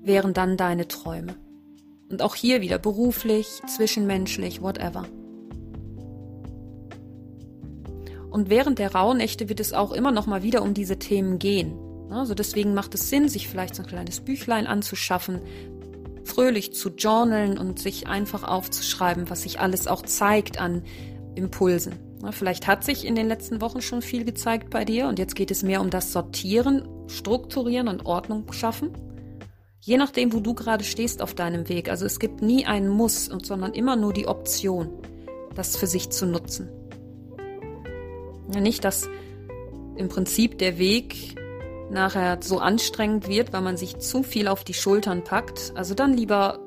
wären 0.00 0.32
dann 0.32 0.56
deine 0.56 0.88
Träume? 0.88 1.34
Und 2.08 2.22
auch 2.22 2.34
hier 2.34 2.60
wieder 2.60 2.78
beruflich, 2.78 3.60
zwischenmenschlich, 3.66 4.62
whatever. 4.62 5.04
Und 8.30 8.50
während 8.50 8.78
der 8.78 8.94
Rauhnächte 8.94 9.48
wird 9.48 9.60
es 9.60 9.72
auch 9.72 9.92
immer 9.92 10.12
noch 10.12 10.26
mal 10.26 10.42
wieder 10.42 10.62
um 10.62 10.74
diese 10.74 10.98
Themen 10.98 11.38
gehen. 11.38 11.74
Also 12.10 12.34
deswegen 12.34 12.74
macht 12.74 12.94
es 12.94 13.08
Sinn, 13.08 13.28
sich 13.28 13.48
vielleicht 13.48 13.74
so 13.74 13.82
ein 13.82 13.88
kleines 13.88 14.20
Büchlein 14.20 14.66
anzuschaffen, 14.66 15.40
fröhlich 16.24 16.72
zu 16.72 16.90
journalen 16.90 17.58
und 17.58 17.78
sich 17.78 18.06
einfach 18.06 18.44
aufzuschreiben, 18.44 19.30
was 19.30 19.42
sich 19.42 19.58
alles 19.58 19.86
auch 19.86 20.02
zeigt 20.02 20.60
an 20.60 20.82
Impulsen. 21.34 21.94
Vielleicht 22.30 22.66
hat 22.66 22.84
sich 22.84 23.04
in 23.04 23.14
den 23.14 23.28
letzten 23.28 23.60
Wochen 23.60 23.80
schon 23.80 24.02
viel 24.02 24.24
gezeigt 24.24 24.70
bei 24.70 24.84
dir 24.84 25.06
und 25.08 25.18
jetzt 25.18 25.36
geht 25.36 25.50
es 25.50 25.62
mehr 25.62 25.80
um 25.80 25.90
das 25.90 26.12
Sortieren, 26.12 26.88
Strukturieren 27.08 27.88
und 27.88 28.04
Ordnung 28.04 28.52
schaffen. 28.52 28.90
Je 29.86 29.98
nachdem, 29.98 30.32
wo 30.32 30.40
du 30.40 30.52
gerade 30.52 30.82
stehst 30.82 31.22
auf 31.22 31.34
deinem 31.34 31.68
Weg. 31.68 31.88
Also 31.88 32.06
es 32.06 32.18
gibt 32.18 32.42
nie 32.42 32.66
einen 32.66 32.88
Muss, 32.88 33.26
sondern 33.26 33.72
immer 33.72 33.94
nur 33.94 34.12
die 34.12 34.26
Option, 34.26 34.90
das 35.54 35.76
für 35.76 35.86
sich 35.86 36.10
zu 36.10 36.26
nutzen. 36.26 36.68
Nicht, 38.48 38.82
dass 38.82 39.08
im 39.94 40.08
Prinzip 40.08 40.58
der 40.58 40.78
Weg 40.78 41.36
nachher 41.88 42.38
so 42.42 42.58
anstrengend 42.58 43.28
wird, 43.28 43.52
weil 43.52 43.62
man 43.62 43.76
sich 43.76 43.98
zu 43.98 44.24
viel 44.24 44.48
auf 44.48 44.64
die 44.64 44.74
Schultern 44.74 45.22
packt. 45.22 45.70
Also 45.76 45.94
dann 45.94 46.14
lieber 46.14 46.58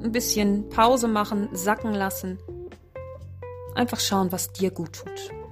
ein 0.00 0.12
bisschen 0.12 0.68
Pause 0.68 1.08
machen, 1.08 1.48
sacken 1.54 1.92
lassen. 1.92 2.38
Einfach 3.74 3.98
schauen, 3.98 4.30
was 4.30 4.52
dir 4.52 4.70
gut 4.70 4.92
tut. 4.92 5.43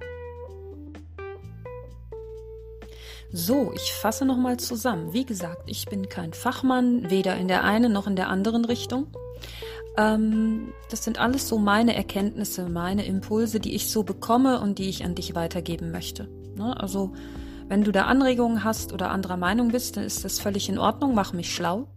So, 3.32 3.72
ich 3.74 3.92
fasse 3.94 4.26
nochmal 4.26 4.58
zusammen. 4.58 5.14
Wie 5.14 5.24
gesagt, 5.24 5.62
ich 5.66 5.86
bin 5.86 6.10
kein 6.10 6.34
Fachmann, 6.34 7.10
weder 7.10 7.36
in 7.36 7.48
der 7.48 7.64
einen 7.64 7.90
noch 7.90 8.06
in 8.06 8.14
der 8.14 8.28
anderen 8.28 8.66
Richtung. 8.66 9.06
Ähm, 9.96 10.72
das 10.90 11.04
sind 11.04 11.18
alles 11.18 11.48
so 11.48 11.58
meine 11.58 11.96
Erkenntnisse, 11.96 12.68
meine 12.68 13.06
Impulse, 13.06 13.58
die 13.58 13.74
ich 13.74 13.90
so 13.90 14.02
bekomme 14.02 14.60
und 14.60 14.78
die 14.78 14.88
ich 14.90 15.04
an 15.04 15.14
dich 15.14 15.34
weitergeben 15.34 15.90
möchte. 15.90 16.28
Ne? 16.56 16.78
Also 16.78 17.12
wenn 17.68 17.84
du 17.84 17.90
da 17.90 18.04
Anregungen 18.04 18.64
hast 18.64 18.92
oder 18.92 19.10
anderer 19.10 19.38
Meinung 19.38 19.68
bist, 19.68 19.96
dann 19.96 20.04
ist 20.04 20.26
das 20.26 20.38
völlig 20.38 20.68
in 20.68 20.78
Ordnung, 20.78 21.14
mach 21.14 21.32
mich 21.32 21.54
schlau. 21.54 21.88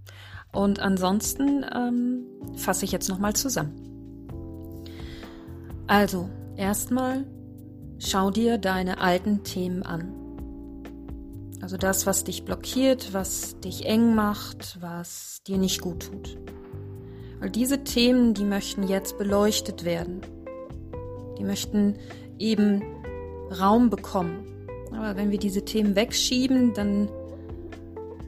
Und 0.54 0.80
ansonsten 0.80 1.66
ähm, 1.76 2.26
fasse 2.56 2.86
ich 2.86 2.94
jetzt 2.94 3.10
nochmal 3.10 3.34
zusammen. 3.34 3.74
Also, 5.88 6.30
erstmal 6.56 7.26
schau 8.00 8.32
dir 8.32 8.58
deine 8.58 9.02
alten 9.02 9.44
Themen 9.44 9.84
an. 9.84 10.25
Also 11.66 11.78
das, 11.78 12.06
was 12.06 12.24
dich 12.24 12.46
blockiert, 12.46 13.12
was 13.12 13.60
dich 13.60 13.88
eng 13.88 14.14
macht, 14.14 14.78
was 14.82 15.42
dir 15.48 15.58
nicht 15.58 15.82
gut 15.82 16.12
tut. 16.12 16.38
Weil 17.40 17.50
diese 17.50 17.84
Themen, 17.84 18.36
die 18.36 18.44
möchten 18.44 18.84
jetzt 18.84 19.18
beleuchtet 19.18 19.84
werden. 19.84 20.22
Die 21.40 21.44
möchten 21.44 21.96
eben 22.38 22.84
Raum 23.50 23.90
bekommen. 23.90 24.46
Aber 24.92 25.16
wenn 25.16 25.32
wir 25.32 25.40
diese 25.40 25.66
Themen 25.66 25.96
wegschieben, 25.96 26.76
dann 26.76 27.10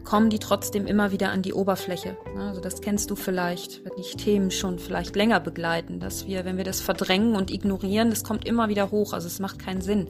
kommen 0.03 0.31
die 0.31 0.39
trotzdem 0.39 0.87
immer 0.87 1.11
wieder 1.11 1.29
an 1.29 1.43
die 1.43 1.53
Oberfläche. 1.53 2.17
Also 2.39 2.59
das 2.59 2.81
kennst 2.81 3.11
du 3.11 3.15
vielleicht, 3.15 3.85
wenn 3.85 3.95
dich 3.97 4.15
Themen 4.15 4.49
schon 4.49 4.79
vielleicht 4.79 5.15
länger 5.15 5.39
begleiten, 5.39 5.99
dass 5.99 6.25
wir, 6.25 6.43
wenn 6.43 6.57
wir 6.57 6.63
das 6.63 6.81
verdrängen 6.81 7.35
und 7.35 7.51
ignorieren, 7.51 8.09
das 8.09 8.23
kommt 8.23 8.47
immer 8.47 8.67
wieder 8.67 8.89
hoch. 8.89 9.13
Also 9.13 9.27
es 9.27 9.37
macht 9.37 9.59
keinen 9.59 9.81
Sinn. 9.81 10.07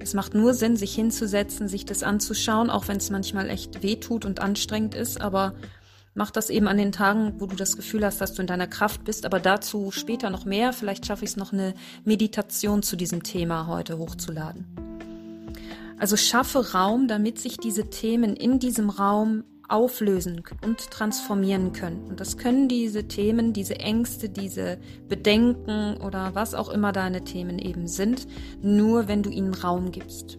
Es 0.00 0.14
macht 0.14 0.34
nur 0.34 0.54
Sinn, 0.54 0.76
sich 0.76 0.94
hinzusetzen, 0.94 1.68
sich 1.68 1.84
das 1.84 2.02
anzuschauen, 2.02 2.70
auch 2.70 2.88
wenn 2.88 2.98
es 2.98 3.10
manchmal 3.10 3.50
echt 3.50 3.82
weh 3.82 3.96
tut 3.96 4.24
und 4.24 4.40
anstrengend 4.40 4.94
ist, 4.94 5.20
aber 5.20 5.54
mach 6.14 6.30
das 6.30 6.50
eben 6.50 6.68
an 6.68 6.78
den 6.78 6.92
Tagen, 6.92 7.34
wo 7.38 7.46
du 7.46 7.56
das 7.56 7.76
Gefühl 7.76 8.04
hast, 8.04 8.20
dass 8.20 8.34
du 8.34 8.42
in 8.42 8.48
deiner 8.48 8.66
Kraft 8.66 9.04
bist, 9.04 9.26
aber 9.26 9.40
dazu 9.40 9.90
später 9.90 10.30
noch 10.30 10.44
mehr. 10.44 10.72
Vielleicht 10.72 11.06
schaffe 11.06 11.24
ich 11.24 11.30
es 11.30 11.36
noch 11.36 11.52
eine 11.52 11.74
Meditation 12.04 12.82
zu 12.82 12.96
diesem 12.96 13.22
Thema 13.22 13.66
heute 13.66 13.98
hochzuladen. 13.98 14.66
Also 15.98 16.16
schaffe 16.16 16.72
Raum, 16.72 17.08
damit 17.08 17.38
sich 17.40 17.56
diese 17.56 17.90
Themen 17.90 18.34
in 18.34 18.58
diesem 18.58 18.90
Raum 18.90 19.44
auflösen 19.68 20.42
und 20.64 20.90
transformieren 20.90 21.72
können. 21.72 22.04
Und 22.08 22.20
das 22.20 22.38
können 22.38 22.68
diese 22.68 23.06
Themen, 23.06 23.52
diese 23.52 23.78
Ängste, 23.78 24.28
diese 24.28 24.78
Bedenken 25.08 25.98
oder 25.98 26.34
was 26.34 26.54
auch 26.54 26.70
immer 26.70 26.92
deine 26.92 27.22
Themen 27.22 27.58
eben 27.58 27.86
sind, 27.86 28.26
nur 28.62 29.08
wenn 29.08 29.22
du 29.22 29.30
ihnen 29.30 29.54
Raum 29.54 29.92
gibst. 29.92 30.38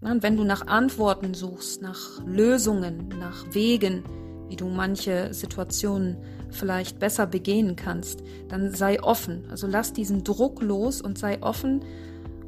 Und 0.00 0.22
wenn 0.22 0.36
du 0.36 0.44
nach 0.44 0.66
Antworten 0.66 1.34
suchst, 1.34 1.82
nach 1.82 2.24
Lösungen, 2.24 3.08
nach 3.18 3.46
Wegen, 3.52 4.04
wie 4.48 4.56
du 4.56 4.66
manche 4.68 5.34
Situationen 5.34 6.18
vielleicht 6.50 6.98
besser 6.98 7.26
begehen 7.26 7.74
kannst, 7.74 8.22
dann 8.48 8.72
sei 8.72 9.02
offen. 9.02 9.46
Also 9.50 9.66
lass 9.66 9.92
diesen 9.92 10.22
Druck 10.22 10.62
los 10.62 11.00
und 11.00 11.18
sei 11.18 11.42
offen 11.42 11.80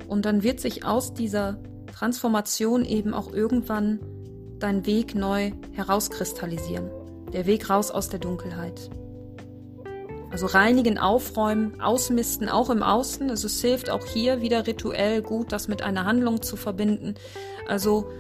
und 0.07 0.25
dann 0.25 0.43
wird 0.43 0.61
sich 0.61 0.85
aus 0.85 1.15
dieser 1.15 1.59
Transformation 1.93 2.85
eben 2.85 3.13
auch 3.13 3.33
irgendwann 3.33 3.99
dein 4.61 4.87
Weg 4.87 5.15
neu 5.15 5.53
herauskristallisieren. 5.73 6.91
Der 7.33 7.47
Weg 7.47 7.71
raus 7.71 7.91
aus 7.91 8.09
der 8.09 8.19
Dunkelheit. 8.19 8.91
Also 10.31 10.47
reinigen, 10.47 10.99
aufräumen, 10.99 11.81
ausmisten, 11.81 12.49
auch 12.49 12.71
im 12.71 12.83
Außen. 12.83 13.31
Also 13.31 13.47
es 13.47 13.61
hilft 13.61 13.91
auch 13.91 14.05
hier 14.05 14.43
wieder 14.43 14.67
rituell 14.67 15.23
gut, 15.23 15.53
das 15.53 15.69
mit 15.69 15.83
einer 15.83 16.05
Handlung 16.05 16.43
zu 16.43 16.57
verbinden. 16.57 17.15
Also, 17.67 18.11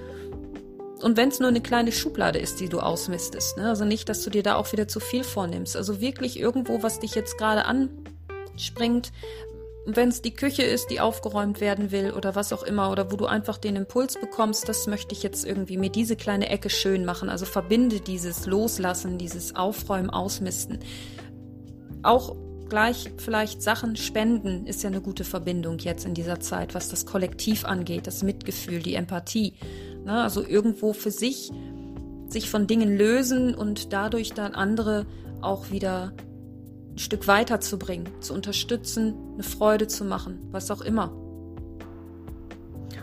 und 1.02 1.16
wenn 1.16 1.28
es 1.28 1.38
nur 1.38 1.48
eine 1.48 1.60
kleine 1.60 1.92
Schublade 1.92 2.38
ist, 2.38 2.60
die 2.60 2.68
du 2.68 2.80
ausmistest, 2.80 3.58
ne? 3.58 3.68
also 3.68 3.84
nicht, 3.84 4.08
dass 4.08 4.22
du 4.22 4.30
dir 4.30 4.42
da 4.42 4.56
auch 4.56 4.72
wieder 4.72 4.88
zu 4.88 5.00
viel 5.00 5.22
vornimmst. 5.22 5.76
Also 5.76 6.00
wirklich 6.00 6.40
irgendwo, 6.40 6.82
was 6.82 6.98
dich 6.98 7.14
jetzt 7.14 7.36
gerade 7.36 7.66
anspringt, 7.66 9.12
wenn 9.96 10.10
es 10.10 10.20
die 10.20 10.34
Küche 10.34 10.62
ist, 10.62 10.90
die 10.90 11.00
aufgeräumt 11.00 11.60
werden 11.60 11.90
will 11.90 12.12
oder 12.12 12.34
was 12.34 12.52
auch 12.52 12.62
immer, 12.62 12.90
oder 12.90 13.10
wo 13.10 13.16
du 13.16 13.26
einfach 13.26 13.56
den 13.56 13.76
Impuls 13.76 14.20
bekommst, 14.20 14.68
das 14.68 14.86
möchte 14.86 15.14
ich 15.14 15.22
jetzt 15.22 15.46
irgendwie 15.46 15.78
mir 15.78 15.90
diese 15.90 16.16
kleine 16.16 16.50
Ecke 16.50 16.68
schön 16.68 17.04
machen. 17.04 17.28
Also 17.28 17.46
verbinde 17.46 18.00
dieses 18.00 18.46
Loslassen, 18.46 19.18
dieses 19.18 19.56
Aufräumen, 19.56 20.10
Ausmisten. 20.10 20.80
Auch 22.02 22.36
gleich 22.68 23.10
vielleicht 23.16 23.62
Sachen 23.62 23.96
spenden 23.96 24.66
ist 24.66 24.82
ja 24.82 24.90
eine 24.90 25.00
gute 25.00 25.24
Verbindung 25.24 25.78
jetzt 25.78 26.04
in 26.04 26.14
dieser 26.14 26.38
Zeit, 26.40 26.74
was 26.74 26.88
das 26.88 27.06
Kollektiv 27.06 27.64
angeht, 27.64 28.06
das 28.06 28.22
Mitgefühl, 28.22 28.80
die 28.80 28.94
Empathie. 28.94 29.54
Ne? 30.04 30.22
Also 30.22 30.44
irgendwo 30.46 30.92
für 30.92 31.10
sich 31.10 31.50
sich 32.28 32.50
von 32.50 32.66
Dingen 32.66 32.94
lösen 32.94 33.54
und 33.54 33.92
dadurch 33.94 34.34
dann 34.34 34.54
andere 34.54 35.06
auch 35.40 35.70
wieder 35.70 36.12
ein 36.98 37.00
Stück 37.00 37.28
weiterzubringen, 37.28 38.08
zu 38.20 38.34
unterstützen, 38.34 39.14
eine 39.34 39.44
Freude 39.44 39.86
zu 39.86 40.04
machen, 40.04 40.48
was 40.50 40.68
auch 40.72 40.80
immer. 40.80 41.12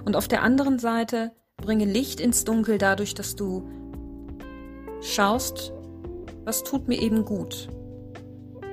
Und 0.03 0.17
auf 0.17 0.27
der 0.27 0.43
anderen 0.43 0.79
Seite 0.79 1.31
bringe 1.55 1.85
Licht 1.85 2.19
ins 2.19 2.43
Dunkel 2.43 2.77
dadurch, 2.77 3.13
dass 3.15 3.37
du 3.37 3.69
schaust, 5.01 5.71
was 6.43 6.63
tut 6.63 6.89
mir 6.89 7.01
eben 7.01 7.23
gut. 7.23 7.69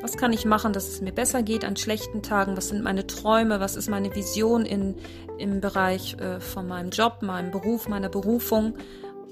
Was 0.00 0.16
kann 0.16 0.32
ich 0.32 0.44
machen, 0.44 0.72
dass 0.72 0.88
es 0.88 1.00
mir 1.00 1.12
besser 1.12 1.44
geht 1.44 1.64
an 1.64 1.76
schlechten 1.76 2.22
Tagen? 2.22 2.56
Was 2.56 2.70
sind 2.70 2.82
meine 2.82 3.06
Träume? 3.06 3.60
Was 3.60 3.76
ist 3.76 3.88
meine 3.88 4.12
Vision 4.16 4.66
in, 4.66 4.96
im 5.38 5.60
Bereich 5.60 6.16
äh, 6.18 6.40
von 6.40 6.66
meinem 6.66 6.90
Job, 6.90 7.18
meinem 7.22 7.52
Beruf, 7.52 7.88
meiner 7.88 8.08
Berufung? 8.08 8.74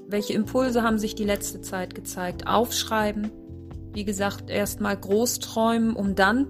Welche 0.07 0.31
Impulse 0.31 0.83
haben 0.83 0.99
sich 0.99 1.15
die 1.15 1.25
letzte 1.25 1.59
Zeit 1.59 1.93
gezeigt? 1.93 2.47
Aufschreiben. 2.47 3.29
Wie 3.93 4.05
gesagt, 4.05 4.49
erstmal 4.49 4.97
groß 4.97 5.39
träumen, 5.39 5.95
um 5.95 6.15
dann 6.15 6.47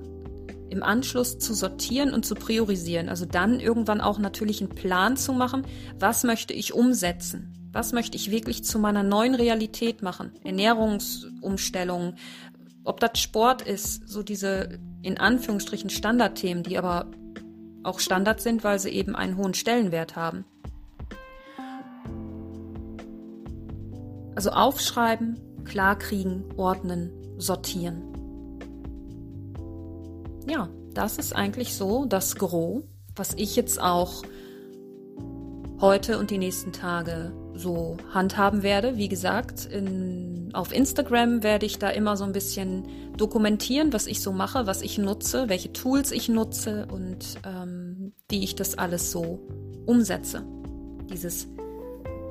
im 0.69 0.83
Anschluss 0.83 1.37
zu 1.37 1.53
sortieren 1.53 2.13
und 2.13 2.25
zu 2.25 2.33
priorisieren. 2.33 3.09
Also 3.09 3.25
dann 3.25 3.59
irgendwann 3.59 3.99
auch 3.99 4.19
natürlich 4.19 4.61
einen 4.61 4.69
Plan 4.69 5.17
zu 5.17 5.33
machen, 5.33 5.67
was 5.99 6.23
möchte 6.23 6.53
ich 6.53 6.73
umsetzen? 6.73 7.53
Was 7.73 7.91
möchte 7.93 8.15
ich 8.15 8.31
wirklich 8.31 8.63
zu 8.63 8.79
meiner 8.79 9.03
neuen 9.03 9.35
Realität 9.35 10.01
machen? 10.01 10.31
Ernährungsumstellung, 10.43 12.15
ob 12.83 12.99
das 12.99 13.19
Sport 13.19 13.61
ist, 13.61 14.07
so 14.07 14.23
diese 14.23 14.79
in 15.01 15.17
Anführungsstrichen 15.17 15.89
Standardthemen, 15.89 16.63
die 16.63 16.77
aber 16.77 17.11
auch 17.83 17.99
Standard 17.99 18.41
sind, 18.41 18.63
weil 18.63 18.79
sie 18.79 18.89
eben 18.89 19.15
einen 19.15 19.37
hohen 19.37 19.53
Stellenwert 19.53 20.15
haben. 20.15 20.45
Also 24.35 24.51
aufschreiben, 24.51 25.39
klarkriegen, 25.65 26.45
ordnen, 26.55 27.11
sortieren. 27.41 28.01
Ja, 30.47 30.69
das 30.93 31.17
ist 31.17 31.35
eigentlich 31.35 31.75
so 31.75 32.05
das 32.05 32.35
Gros, 32.35 32.83
was 33.15 33.33
ich 33.35 33.55
jetzt 33.55 33.81
auch 33.81 34.23
heute 35.79 36.19
und 36.19 36.29
die 36.29 36.37
nächsten 36.37 36.71
Tage 36.71 37.33
so 37.55 37.97
handhaben 38.13 38.63
werde. 38.63 38.97
Wie 38.97 39.09
gesagt, 39.09 39.65
in, 39.65 40.49
auf 40.53 40.73
Instagram 40.73 41.43
werde 41.43 41.65
ich 41.65 41.79
da 41.79 41.89
immer 41.89 42.17
so 42.17 42.23
ein 42.23 42.31
bisschen 42.31 42.87
dokumentieren, 43.17 43.93
was 43.93 44.07
ich 44.07 44.21
so 44.21 44.31
mache, 44.31 44.67
was 44.67 44.81
ich 44.81 44.97
nutze, 44.97 45.49
welche 45.49 45.73
Tools 45.73 46.11
ich 46.11 46.29
nutze 46.29 46.87
und 46.91 47.39
ähm, 47.45 48.13
wie 48.29 48.43
ich 48.43 48.55
das 48.55 48.77
alles 48.77 49.11
so 49.11 49.39
umsetze. 49.85 50.43
Dieses 51.11 51.47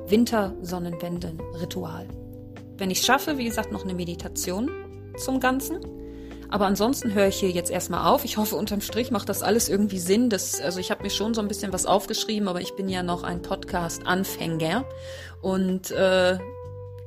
Wintersonnenwenden-Ritual. 0.07 2.07
Wenn 2.77 2.91
ich 2.91 2.99
es 2.99 3.05
schaffe, 3.05 3.37
wie 3.37 3.45
gesagt, 3.45 3.71
noch 3.71 3.83
eine 3.83 3.93
Meditation 3.93 4.69
zum 5.23 5.39
Ganzen. 5.39 5.79
Aber 6.49 6.65
ansonsten 6.65 7.13
höre 7.13 7.27
ich 7.27 7.37
hier 7.37 7.49
jetzt 7.49 7.71
erstmal 7.71 8.11
auf. 8.11 8.25
Ich 8.25 8.35
hoffe, 8.35 8.57
unterm 8.57 8.81
Strich 8.81 9.09
macht 9.09 9.29
das 9.29 9.41
alles 9.41 9.69
irgendwie 9.69 9.99
Sinn. 9.99 10.29
Das, 10.29 10.59
also 10.59 10.79
ich 10.79 10.91
habe 10.91 11.03
mir 11.03 11.09
schon 11.09 11.33
so 11.33 11.39
ein 11.41 11.47
bisschen 11.47 11.71
was 11.71 11.85
aufgeschrieben, 11.85 12.49
aber 12.49 12.59
ich 12.59 12.75
bin 12.75 12.89
ja 12.89 13.03
noch 13.03 13.23
ein 13.23 13.41
Podcast-Anfänger 13.41 14.83
und 15.41 15.91
äh, 15.91 16.37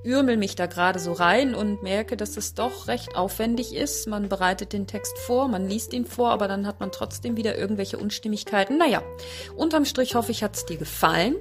ürmel 0.02 0.38
mich 0.38 0.56
da 0.56 0.66
gerade 0.66 0.98
so 0.98 1.12
rein 1.12 1.54
und 1.54 1.82
merke, 1.82 2.16
dass 2.16 2.38
es 2.38 2.54
doch 2.54 2.88
recht 2.88 3.16
aufwendig 3.16 3.74
ist. 3.74 4.06
Man 4.06 4.30
bereitet 4.30 4.72
den 4.72 4.86
Text 4.86 5.18
vor, 5.18 5.48
man 5.48 5.68
liest 5.68 5.92
ihn 5.92 6.06
vor, 6.06 6.30
aber 6.30 6.48
dann 6.48 6.66
hat 6.66 6.80
man 6.80 6.90
trotzdem 6.90 7.36
wieder 7.36 7.58
irgendwelche 7.58 7.98
Unstimmigkeiten. 7.98 8.78
Naja, 8.78 9.02
unterm 9.56 9.84
Strich 9.84 10.14
hoffe 10.14 10.32
ich, 10.32 10.42
hat 10.42 10.56
es 10.56 10.64
dir 10.64 10.78
gefallen 10.78 11.36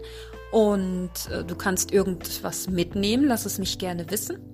und 0.51 1.11
äh, 1.31 1.45
du 1.45 1.55
kannst 1.55 1.91
irgendwas 1.91 2.69
mitnehmen. 2.69 3.25
Lass 3.27 3.45
es 3.45 3.59
mich 3.59 3.79
gerne 3.79 4.09
wissen. 4.11 4.52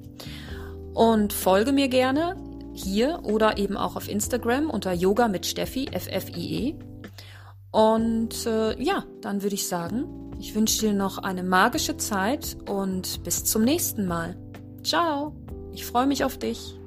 Und 1.00 1.32
folge 1.32 1.72
mir 1.72 1.88
gerne 1.88 2.36
hier 2.74 3.22
oder 3.24 3.58
eben 3.58 3.78
auch 3.78 3.96
auf 3.96 4.10
Instagram 4.10 4.70
unter 4.70 4.92
Yoga 4.92 5.30
mit 5.30 5.46
Steffi, 5.46 5.88
F-F-I-E. 5.90 6.76
Und 7.72 8.46
äh, 8.46 8.78
ja, 8.84 9.06
dann 9.22 9.42
würde 9.42 9.56
ich 9.56 9.70
sagen, 9.70 10.34
ich 10.42 10.56
wünsche 10.56 10.82
dir 10.82 10.94
noch 10.94 11.18
eine 11.18 11.44
magische 11.44 11.96
Zeit 11.96 12.58
und 12.70 13.24
bis 13.24 13.46
zum 13.46 13.64
nächsten 13.64 14.08
Mal. 14.08 14.36
Ciao, 14.84 15.38
ich 15.72 15.86
freue 15.86 16.06
mich 16.06 16.26
auf 16.26 16.38
dich. 16.38 16.79